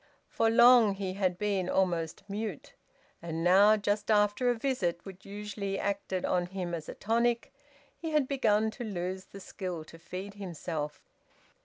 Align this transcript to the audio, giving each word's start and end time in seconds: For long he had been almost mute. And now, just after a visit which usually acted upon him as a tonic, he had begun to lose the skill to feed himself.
For 0.29 0.49
long 0.49 0.95
he 0.95 1.13
had 1.13 1.37
been 1.37 1.69
almost 1.69 2.27
mute. 2.27 2.73
And 3.21 3.43
now, 3.43 3.77
just 3.77 4.09
after 4.09 4.49
a 4.49 4.55
visit 4.57 4.99
which 5.05 5.27
usually 5.27 5.77
acted 5.77 6.25
upon 6.25 6.47
him 6.47 6.73
as 6.73 6.89
a 6.89 6.95
tonic, 6.95 7.53
he 7.99 8.09
had 8.09 8.27
begun 8.27 8.71
to 8.71 8.83
lose 8.83 9.25
the 9.25 9.39
skill 9.39 9.83
to 9.83 9.99
feed 9.99 10.33
himself. 10.33 11.03